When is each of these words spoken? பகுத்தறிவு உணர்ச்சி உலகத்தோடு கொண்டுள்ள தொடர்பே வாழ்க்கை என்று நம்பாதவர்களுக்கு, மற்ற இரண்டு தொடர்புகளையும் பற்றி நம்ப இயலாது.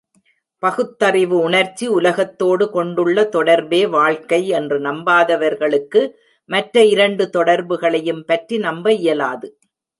பகுத்தறிவு 0.63 1.39
உணர்ச்சி 1.39 1.87
உலகத்தோடு 1.87 2.69
கொண்டுள்ள 2.69 3.25
தொடர்பே 3.25 3.81
வாழ்க்கை 3.87 4.47
என்று 4.47 4.79
நம்பாதவர்களுக்கு, 4.79 6.01
மற்ற 6.49 6.85
இரண்டு 6.85 7.29
தொடர்புகளையும் 7.29 8.25
பற்றி 8.25 8.57
நம்ப 8.57 8.93
இயலாது. 8.93 9.49